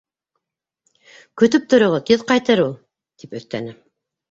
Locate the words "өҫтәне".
3.43-3.79